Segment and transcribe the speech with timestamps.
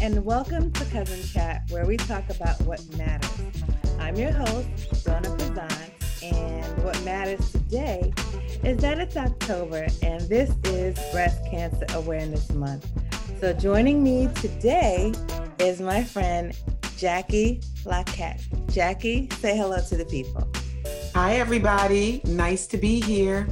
[0.00, 3.30] and welcome to Cuzin Chat, where we talk about what matters.
[3.98, 8.12] I'm your host, Donna Pazant, and what matters today
[8.64, 12.86] is that it's October and this is Breast Cancer Awareness Month.
[13.40, 15.12] So, joining me today
[15.58, 16.56] is my friend
[16.96, 18.70] Jackie Laquette.
[18.72, 20.48] Jackie, say hello to the people.
[21.14, 22.20] Hi, everybody.
[22.24, 23.48] Nice to be here.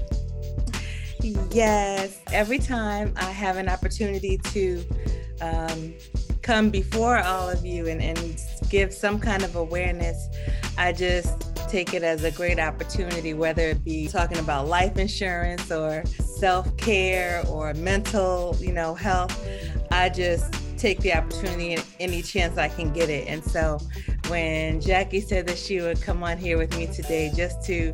[1.50, 4.84] Yes, every time I have an opportunity to
[5.40, 5.94] um,
[6.46, 10.28] come before all of you and, and give some kind of awareness,
[10.78, 15.72] I just take it as a great opportunity, whether it be talking about life insurance
[15.72, 19.36] or self care or mental, you know, health.
[19.90, 23.26] I just take the opportunity any chance I can get it.
[23.26, 23.80] And so
[24.28, 27.92] when Jackie said that she would come on here with me today just to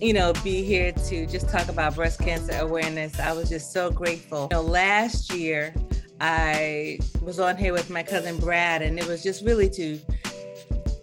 [0.00, 3.20] you know, be here to just talk about breast cancer awareness.
[3.20, 4.48] I was just so grateful.
[4.50, 5.72] You know, last year
[6.24, 9.98] I was on here with my cousin Brad, and it was just really to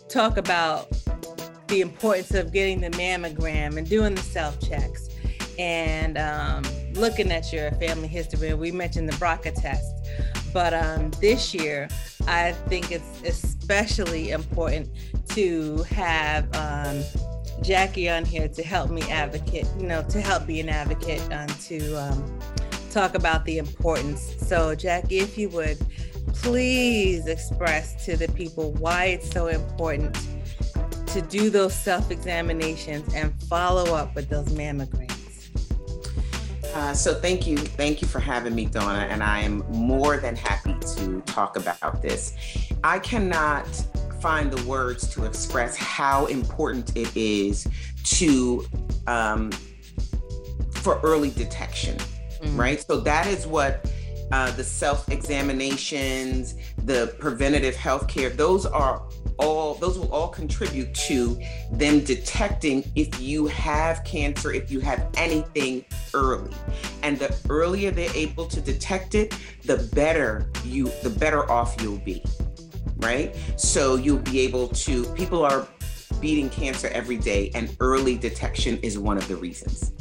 [0.07, 0.87] talk about
[1.67, 5.09] the importance of getting the mammogram and doing the self checks
[5.59, 8.53] and um, looking at your family history.
[8.53, 9.93] We mentioned the BRCA test,
[10.53, 11.89] but um, this year
[12.25, 14.87] I think it's especially important
[15.31, 17.03] to have um,
[17.61, 21.49] Jackie on here to help me advocate, you know, to help be an advocate and
[21.59, 22.39] to um,
[22.89, 24.35] talk about the importance.
[24.39, 25.77] So, Jackie, if you would
[26.33, 30.17] please express to the people why it's so important
[31.07, 35.09] to do those self examinations and follow up with those mammograms.
[36.75, 40.35] Uh, so thank you, thank you for having me, Donna, and I am more than
[40.35, 42.35] happy to talk about this.
[42.83, 43.67] I cannot
[44.21, 47.67] find the words to express how important it is
[48.03, 48.65] to
[49.07, 49.51] um,
[50.71, 51.97] for early detection,
[52.41, 52.59] mm-hmm.
[52.59, 52.81] right?
[52.81, 53.89] So that is what
[54.31, 59.03] uh, the self examinations, the preventative health care, those are
[59.39, 61.39] all, those will all contribute to
[61.71, 66.53] them detecting if you have cancer, if you have anything early.
[67.02, 71.99] And the earlier they're able to detect it, the better you, the better off you'll
[71.99, 72.23] be
[72.99, 73.35] right?
[73.55, 75.67] So you'll be able to, people are
[76.19, 79.93] beating cancer every day, and early detection is one of the reasons.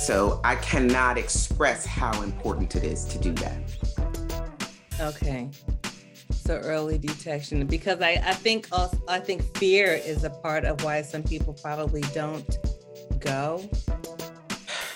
[0.00, 3.58] So I cannot express how important it is to do that.
[4.98, 5.50] Okay.
[6.32, 10.82] So early detection, because I, I think also, I think fear is a part of
[10.82, 12.58] why some people probably don't
[13.20, 13.68] go.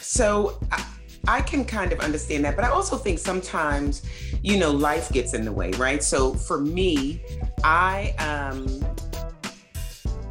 [0.00, 0.86] So I,
[1.28, 4.02] I can kind of understand that, but I also think sometimes,
[4.42, 6.02] you know, life gets in the way, right?
[6.02, 7.22] So for me,
[7.62, 8.66] I um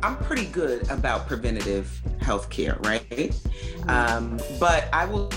[0.02, 3.34] I'm pretty good about preventative health care, right?
[3.88, 5.32] Um, but I will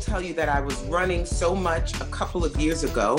[0.00, 3.18] tell you that I was running so much a couple of years ago.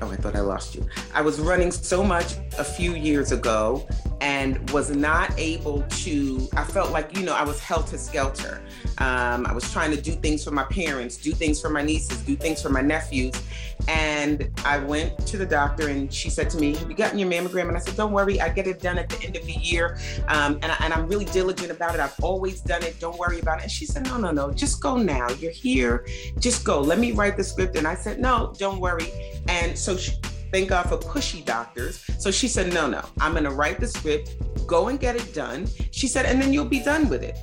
[0.00, 0.86] Oh, I thought I lost you.
[1.14, 3.86] I was running so much a few years ago
[4.26, 8.60] and was not able to, I felt like, you know, I was helter skelter.
[8.98, 12.22] Um, I was trying to do things for my parents, do things for my nieces,
[12.22, 13.40] do things for my nephews.
[13.86, 17.30] And I went to the doctor and she said to me, Have you gotten your
[17.30, 17.68] mammogram?
[17.68, 19.96] And I said, Don't worry, I get it done at the end of the year.
[20.26, 22.00] Um, and, I, am really diligent about it.
[22.00, 22.98] I've always done it.
[22.98, 23.64] Don't worry about it.
[23.64, 25.28] And she said, No, no, no, just go now.
[25.38, 26.04] You're here.
[26.40, 26.80] Just go.
[26.80, 27.76] Let me write the script.
[27.76, 29.08] And I said, No, don't worry.
[29.46, 30.14] And so she,
[30.56, 32.02] thank God for pushy doctors.
[32.18, 34.36] So she said, No, no, I'm going to write the script,
[34.66, 35.66] go and get it done.
[35.90, 37.36] She said, And then you'll be done with it.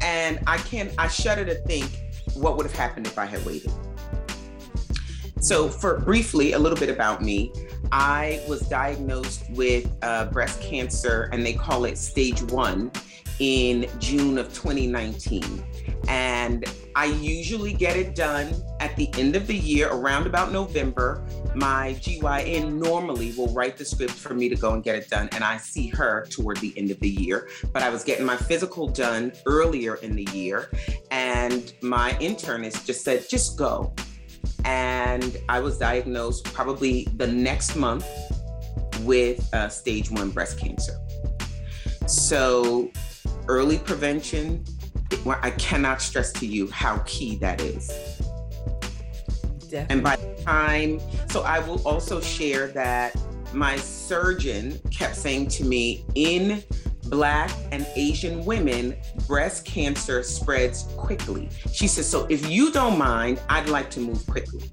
[0.00, 1.84] And I can't, I shudder to think
[2.32, 3.70] what would have happened if I had waited.
[5.40, 7.52] So, for briefly, a little bit about me.
[7.92, 12.90] I was diagnosed with uh, breast cancer, and they call it stage one,
[13.38, 15.42] in June of 2019.
[16.14, 16.64] And
[16.94, 21.26] I usually get it done at the end of the year, around about November.
[21.56, 25.28] My GYN normally will write the script for me to go and get it done,
[25.32, 27.48] and I see her toward the end of the year.
[27.72, 30.70] But I was getting my physical done earlier in the year,
[31.10, 33.92] and my internist just said, just go.
[34.64, 38.06] And I was diagnosed probably the next month
[39.00, 40.92] with uh, stage one breast cancer.
[42.06, 42.92] So,
[43.48, 44.64] early prevention
[45.26, 47.88] I cannot stress to you how key that is.
[49.70, 49.86] Definitely.
[49.90, 51.00] And by the time,
[51.30, 53.16] so I will also share that
[53.52, 56.62] my surgeon kept saying to me in
[57.04, 58.96] Black and Asian women,
[59.26, 61.48] breast cancer spreads quickly.
[61.72, 64.70] She says, So if you don't mind, I'd like to move quickly.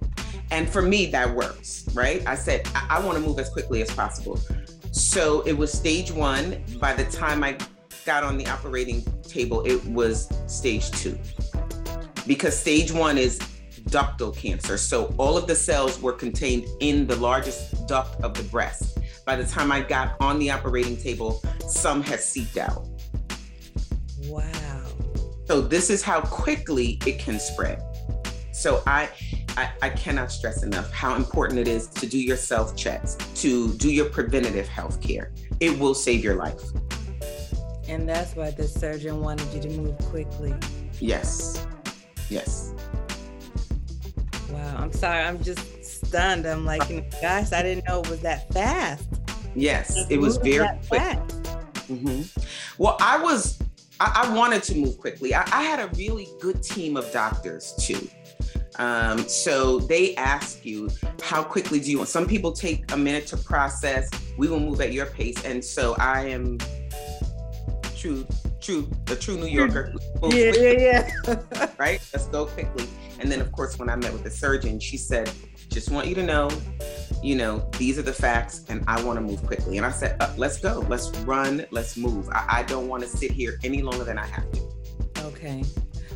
[0.50, 2.26] And for me, that works, right?
[2.28, 4.40] I said, I, I want to move as quickly as possible.
[4.92, 6.64] So it was stage one.
[6.80, 7.58] By the time I
[8.06, 11.18] got on the operating table, it was stage two.
[12.28, 13.40] Because stage one is
[13.90, 14.78] ductal cancer.
[14.78, 19.00] So all of the cells were contained in the largest duct of the breast.
[19.26, 22.88] By the time I got on the operating table, some had seeped out.
[24.26, 24.84] Wow.
[25.46, 27.82] So this is how quickly it can spread.
[28.54, 29.10] So I,
[29.58, 33.74] I, I cannot stress enough how important it is to do your self checks, to
[33.74, 35.34] do your preventative health care.
[35.60, 36.62] It will save your life.
[37.92, 40.56] And that's why the surgeon wanted you to move quickly.
[41.02, 41.68] Yes.
[42.30, 42.74] Yes.
[44.50, 44.78] Wow.
[44.78, 45.22] I'm sorry.
[45.22, 46.46] I'm just stunned.
[46.46, 46.88] I'm like,
[47.22, 49.10] gosh, I didn't know it was that fast.
[49.56, 51.20] Yes, it was very quick.
[51.92, 52.22] Mm-hmm.
[52.78, 53.62] Well, I was,
[54.00, 55.36] I, I, wanted to move quickly.
[55.36, 58.08] I, I, had a really good team of doctors too.
[58.78, 60.90] Um, so they ask you,
[61.22, 62.10] how quickly do you want?
[62.10, 64.10] Some people take a minute to process.
[64.38, 65.44] We will move at your pace.
[65.44, 66.58] And so I am
[68.02, 68.26] true,
[68.60, 69.94] true, the true New Yorker.
[70.24, 71.68] Yeah, yeah, yeah.
[71.78, 72.02] right?
[72.12, 72.88] Let's go quickly.
[73.20, 75.32] And then, of course, when I met with the surgeon, she said,
[75.70, 76.50] just want you to know,
[77.22, 79.78] you know, these are the facts and I want to move quickly.
[79.78, 82.28] And I said, uh, let's go, let's run, let's move.
[82.30, 84.62] I, I don't want to sit here any longer than I have to.
[85.26, 85.64] Okay.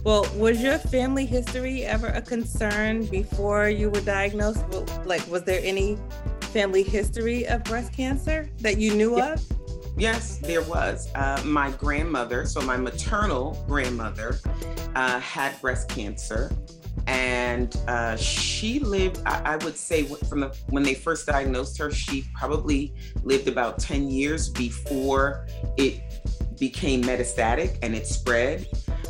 [0.04, 4.66] Well, was your family history ever a concern before you were diagnosed?
[5.06, 6.00] Like, was there any
[6.42, 9.34] family history of breast cancer that you knew yeah.
[9.34, 9.55] of?
[9.97, 11.09] Yes, there was.
[11.15, 14.39] Uh, my grandmother, so my maternal grandmother,
[14.95, 16.51] uh, had breast cancer.
[17.07, 21.92] And uh, she lived, I, I, would say, from the, when they first diagnosed her,
[21.92, 22.94] she probably
[23.24, 25.47] lived about 10 years before
[25.77, 26.01] it
[26.59, 28.68] became metastatic and it spread.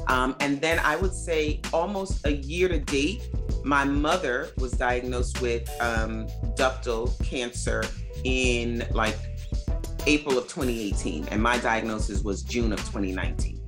[0.07, 3.29] Um, and then I would say almost a year to date,
[3.63, 7.83] my mother was diagnosed with um, ductal cancer
[8.23, 9.17] in like
[10.07, 13.61] April of 2018, and my diagnosis was June of 2019.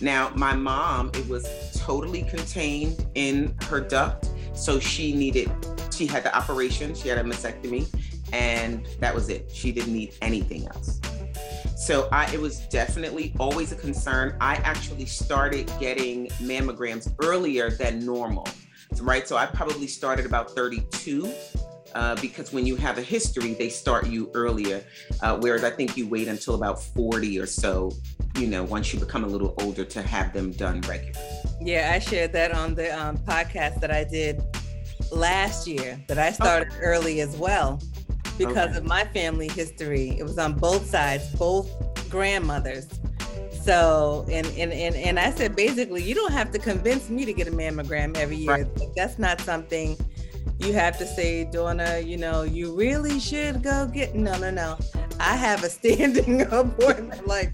[0.00, 1.46] Now, my mom, it was
[1.76, 5.50] totally contained in her duct, so she needed,
[5.92, 7.86] she had the operation, she had a mastectomy,
[8.32, 9.50] and that was it.
[9.52, 11.00] She didn't need anything else.
[11.76, 14.36] So I, it was definitely always a concern.
[14.40, 18.48] I actually started getting mammograms earlier than normal,
[19.00, 19.28] right?
[19.28, 21.32] So I probably started about 32
[21.94, 24.84] uh, because when you have a history, they start you earlier.
[25.22, 27.92] Uh, whereas I think you wait until about 40 or so,
[28.38, 31.14] you know, once you become a little older to have them done regularly.
[31.60, 34.42] Yeah, I shared that on the um, podcast that I did
[35.12, 36.80] last year, that I started okay.
[36.80, 37.80] early as well
[38.38, 38.78] because okay.
[38.78, 40.16] of my family history.
[40.18, 41.70] It was on both sides, both
[42.10, 42.88] grandmothers.
[43.62, 47.32] So, and, and, and, and I said, basically, you don't have to convince me to
[47.32, 48.50] get a mammogram every year.
[48.50, 48.66] Right.
[48.94, 49.96] That's not something
[50.58, 54.14] you have to say, Donna, you know, you really should go get.
[54.14, 54.78] No, no, no.
[55.20, 57.52] I have a standing appointment, like,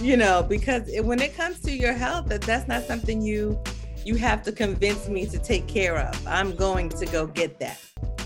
[0.00, 3.58] you know, because when it comes to your health, that that's not something you
[4.04, 6.26] you have to convince me to take care of.
[6.26, 7.80] I'm going to go get that.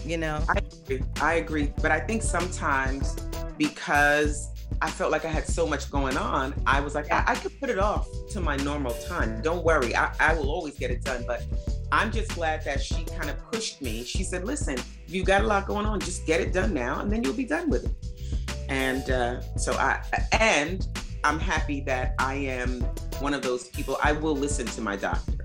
[0.04, 0.42] You know.
[0.48, 1.02] I agree.
[1.20, 3.14] I agree, but I think sometimes
[3.56, 4.48] because
[4.80, 6.54] I felt like I had so much going on.
[6.66, 9.42] I was like, I, I could put it off to my normal time.
[9.42, 11.24] Don't worry, I, I will always get it done.
[11.26, 11.44] But
[11.90, 14.04] I'm just glad that she kind of pushed me.
[14.04, 14.76] She said, listen,
[15.06, 17.44] you got a lot going on, just get it done now, and then you'll be
[17.44, 18.68] done with it.
[18.68, 20.02] And uh, so I,
[20.32, 20.86] and
[21.24, 22.82] I'm happy that I am
[23.20, 23.98] one of those people.
[24.02, 25.44] I will listen to my doctor,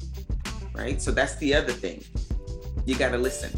[0.75, 1.01] right?
[1.01, 2.03] So that's the other thing.
[2.85, 3.51] You got to listen.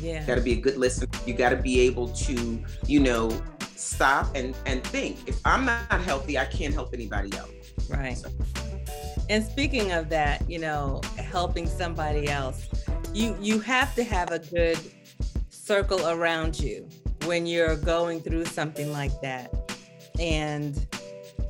[0.00, 0.24] Yeah.
[0.26, 1.08] got to be a good listener.
[1.26, 3.30] You got to be able to, you know,
[3.74, 5.28] stop and and think.
[5.28, 7.50] If I'm not healthy, I can't help anybody else.
[7.88, 8.16] Right.
[8.16, 8.28] So.
[9.28, 12.68] And speaking of that, you know, helping somebody else,
[13.12, 14.78] you you have to have a good
[15.48, 16.88] circle around you
[17.24, 19.52] when you're going through something like that.
[20.20, 20.86] And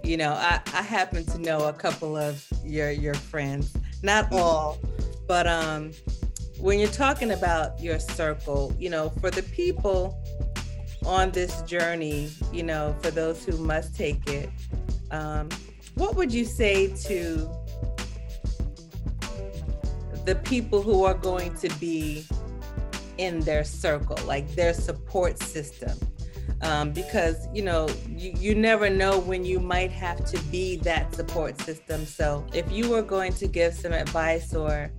[0.03, 4.37] you know, I, I happen to know a couple of your your friends, not mm-hmm.
[4.37, 4.79] all,
[5.27, 5.93] but um
[6.59, 10.19] when you're talking about your circle, you know, for the people
[11.05, 14.49] on this journey, you know, for those who must take it,
[15.11, 15.49] um,
[15.95, 17.51] what would you say to
[20.27, 22.27] the people who are going to be
[23.17, 25.99] in their circle, like their support system?
[26.63, 31.15] Um, because you know you, you never know when you might have to be that
[31.15, 34.91] support system so if you were going to give some advice or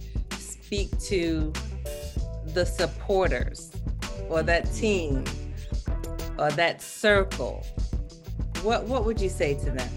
[0.67, 1.51] speak to
[2.53, 3.71] the supporters
[4.29, 5.23] or that team
[6.37, 7.65] or that circle,
[8.63, 9.89] what what would you say to them?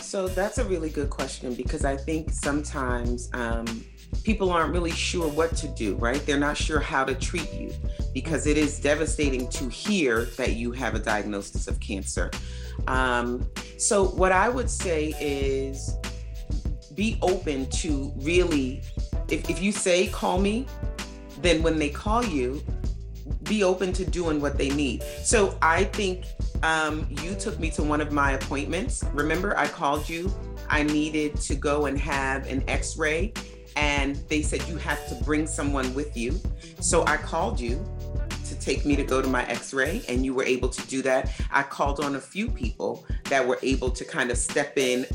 [0.00, 3.84] So that's a really good question because I think sometimes um,
[4.24, 6.24] people aren't really sure what to do, right?
[6.26, 7.72] They're not sure how to treat you
[8.12, 12.30] because it is devastating to hear that you have a diagnosis of cancer.
[12.86, 13.48] Um,
[13.78, 15.94] so, what I would say is
[16.94, 18.82] be open to really
[19.30, 20.66] if, if you say call me,
[21.40, 22.62] then when they call you,
[23.44, 25.02] be open to doing what they need.
[25.22, 26.24] So I think
[26.62, 29.04] um, you took me to one of my appointments.
[29.12, 30.32] Remember, I called you.
[30.68, 33.32] I needed to go and have an x ray,
[33.80, 36.38] and they said you have to bring someone with you.
[36.80, 37.82] So I called you
[38.46, 41.00] to take me to go to my x ray, and you were able to do
[41.02, 41.32] that.
[41.50, 45.06] I called on a few people that were able to kind of step in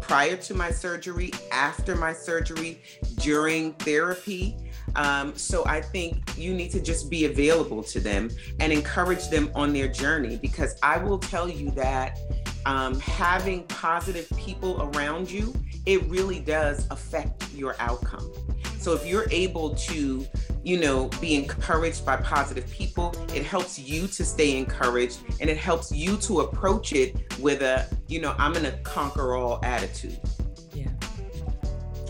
[0.00, 2.80] prior to my surgery, after my surgery,
[3.18, 4.56] during therapy.
[4.94, 8.30] Um, so I think you need to just be available to them
[8.60, 12.18] and encourage them on their journey because I will tell you that
[12.66, 15.54] um, having positive people around you,
[15.86, 18.30] it really does affect your outcome.
[18.78, 20.26] So if you're able to,
[20.62, 25.56] you know, be encouraged by positive people, it helps you to stay encouraged and it
[25.56, 30.20] helps you to approach it with a, you know, I'm going to conquer all attitude.
[30.74, 30.88] Yeah.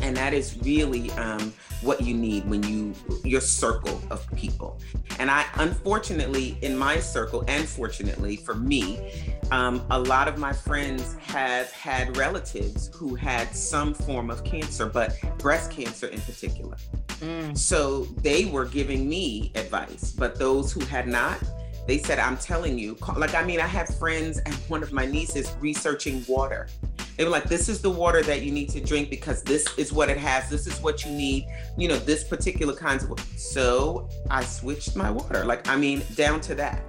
[0.00, 1.52] And that is really um,
[1.83, 4.80] what you need when you your circle of people.
[5.18, 9.12] And i unfortunately in my circle and fortunately for me
[9.50, 14.87] um, a lot of my friends have had relatives who had some form of cancer
[14.87, 16.76] but breast cancer in particular.
[17.21, 17.56] Mm.
[17.56, 21.42] so they were giving me advice but those who had not
[21.87, 25.06] they said i'm telling you like i mean i have friends and one of my
[25.06, 26.68] nieces researching water
[27.17, 29.93] they were like, this is the water that you need to drink because this is
[29.93, 30.51] what it has.
[30.51, 31.47] This is what you need,
[31.79, 33.23] you know, this particular kinds of water.
[33.37, 35.45] So I switched my water.
[35.45, 36.87] Like, I mean, down to that.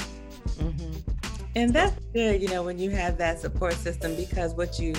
[0.58, 0.94] Mm-hmm.
[1.56, 4.94] And that's good, you know, when you have that support system because what you,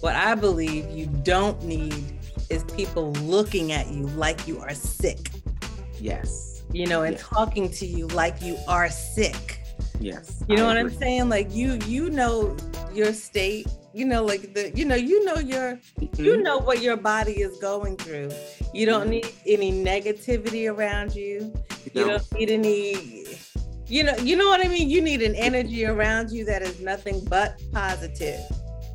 [0.00, 2.18] what I believe you don't need
[2.50, 5.30] is people looking at you like you are sick.
[5.98, 6.64] Yes.
[6.70, 7.26] You know, and yes.
[7.26, 9.62] talking to you like you are sick.
[9.98, 10.44] Yes.
[10.48, 10.92] You know I what agree.
[10.92, 11.28] I'm saying?
[11.30, 12.54] Like you, you know
[12.92, 16.22] your state you know like the you know you know your mm-hmm.
[16.22, 18.30] you know what your body is going through.
[18.74, 19.10] You don't mm-hmm.
[19.10, 21.50] need any negativity around you.
[21.94, 22.02] No.
[22.02, 22.32] you don't.
[22.32, 23.26] need any
[23.86, 24.90] you know you know what i mean?
[24.90, 28.40] You need an energy around you that is nothing but positive.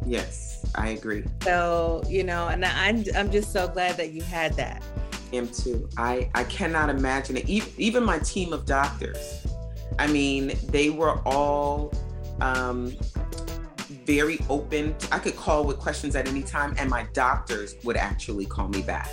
[0.06, 1.24] Yes i agree.
[1.42, 4.84] So you know and i'm, I'm just so glad that you had that.
[5.34, 5.90] Am too.
[5.98, 7.50] I i cannot imagine it.
[7.50, 9.48] Even, even my team of doctors
[10.00, 11.92] i mean they were all
[12.40, 12.96] um
[14.12, 14.94] very open.
[15.10, 18.82] I could call with questions at any time, and my doctors would actually call me
[18.82, 19.10] back.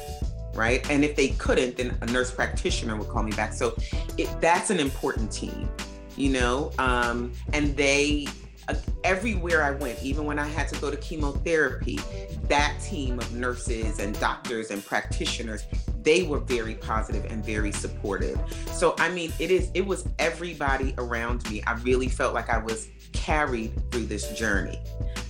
[0.54, 0.80] Right.
[0.90, 3.52] And if they couldn't, then a nurse practitioner would call me back.
[3.52, 3.76] So
[4.16, 5.68] it, that's an important team,
[6.16, 6.72] you know?
[6.80, 8.26] Um, and they,
[8.66, 8.74] uh,
[9.04, 12.00] everywhere I went, even when I had to go to chemotherapy,
[12.48, 15.64] that team of nurses and doctors and practitioners,
[16.02, 18.38] they were very positive and very supportive.
[18.72, 21.62] So I mean, it is it was everybody around me.
[21.66, 24.78] I really felt like I was carried through this journey.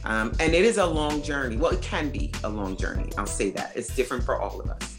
[0.04, 1.56] Um, and it is a long journey.
[1.56, 3.11] Well, it can be a long journey.
[3.18, 3.73] I'll say that.
[3.76, 4.99] It's different for all of us.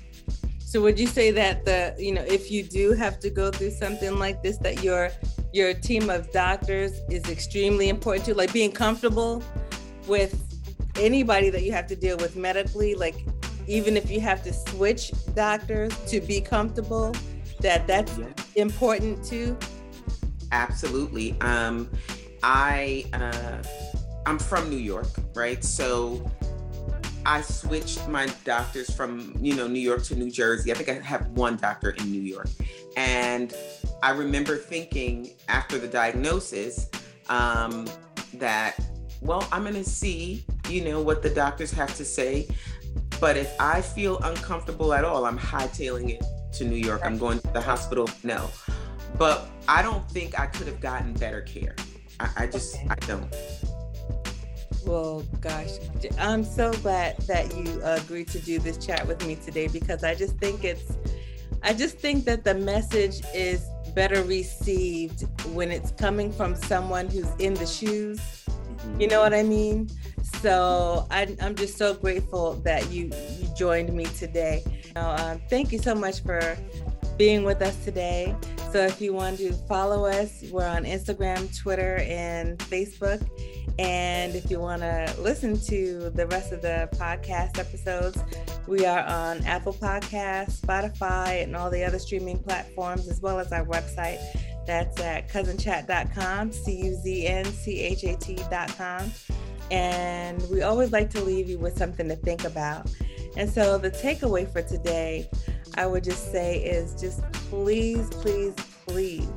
[0.60, 3.72] So would you say that the, you know, if you do have to go through
[3.72, 5.10] something like this, that your
[5.52, 9.42] your team of doctors is extremely important to like being comfortable
[10.08, 10.46] with
[11.00, 13.26] anybody that you have to deal with medically, like
[13.68, 17.16] even if you have to switch doctors to be comfortable,
[17.62, 18.28] that that's yeah.
[18.56, 19.58] important too?
[20.52, 21.40] Absolutely.
[21.42, 21.90] Um,
[22.44, 23.64] I uh,
[24.26, 25.64] I'm from New York, right?
[25.64, 26.30] So
[27.26, 30.72] I switched my doctors from you know New York to New Jersey.
[30.72, 32.50] I think I have one doctor in New York,
[32.96, 33.54] and
[34.02, 36.90] I remember thinking after the diagnosis
[37.30, 37.88] um,
[38.36, 38.80] that
[39.22, 42.48] well I'm going to see you know what the doctors have to say,
[43.20, 47.02] but if I feel uncomfortable at all, I'm hightailing it to New York.
[47.04, 48.10] I'm going to the hospital.
[48.24, 48.50] No,
[49.18, 51.76] but I don't think I could have gotten better care.
[52.20, 52.88] I, I just okay.
[52.90, 53.36] I don't.
[54.86, 55.72] Well, gosh,
[56.18, 60.16] I'm so glad that you agreed to do this chat with me today because I
[60.16, 60.94] just think it's,
[61.62, 67.30] I just think that the message is better received when it's coming from someone who's
[67.40, 68.20] in the shoes.
[68.98, 69.90] You know what I mean?
[70.42, 74.64] So I, am just so grateful that you you joined me today.
[74.96, 76.58] Uh, thank you so much for
[77.18, 78.36] being with us today.
[78.72, 83.28] So if you want to follow us, we're on Instagram, Twitter, and Facebook.
[83.80, 88.22] And if you want to listen to the rest of the podcast episodes,
[88.68, 93.52] we are on Apple Podcasts, Spotify, and all the other streaming platforms, as well as
[93.52, 94.20] our website.
[94.68, 99.12] That's at cuzinchat.com, C U Z N C H A T.com.
[99.72, 102.92] And we always like to leave you with something to think about.
[103.36, 105.28] And so the takeaway for today
[105.76, 108.56] I would just say is just please, please,
[108.88, 109.30] please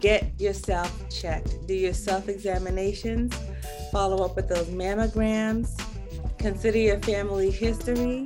[0.00, 1.66] get yourself checked.
[1.66, 3.34] Do your self examinations,
[3.92, 5.80] follow up with those mammograms,
[6.38, 8.24] consider your family history,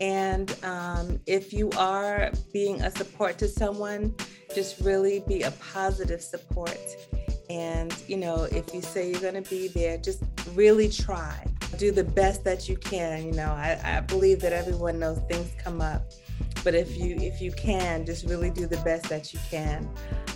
[0.00, 4.14] And um, if you are being a support to someone,
[4.54, 6.78] just really be a positive support.
[7.48, 10.22] And, you know, if you say you're going to be there, just
[10.54, 11.46] really try.
[11.78, 13.24] Do the best that you can.
[13.24, 16.02] You know, I, I believe that everyone knows things come up.
[16.66, 19.88] But if you if you can, just really do the best that you can.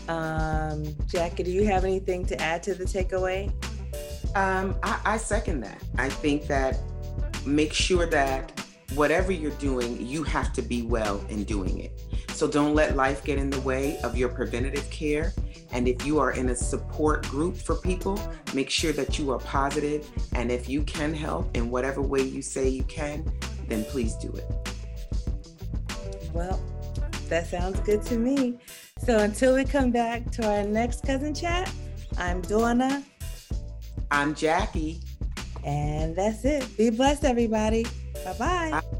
[0.07, 3.53] Um, Jackie, do you have anything to add to the takeaway?
[4.37, 5.83] Um, I, I second that.
[5.99, 6.79] I think that
[7.45, 8.53] make sure that
[8.95, 12.01] whatever you're doing, you have to be well in doing it.
[12.29, 15.33] So don't let life get in the way of your preventative care.
[15.73, 18.21] And if you are in a support group for people,
[18.55, 20.09] make sure that you are positive.
[20.37, 23.29] And if you can help in whatever way you say you can,
[23.67, 24.70] then please do it.
[26.33, 26.61] Well,
[27.29, 28.59] that sounds good to me.
[28.99, 31.73] So until we come back to our next cousin chat,
[32.19, 33.03] I'm Donna.
[34.11, 35.01] I'm Jackie.
[35.65, 36.77] And that's it.
[36.77, 37.85] Be blessed, everybody.
[38.25, 38.71] Bye-bye.
[38.71, 38.97] bye bye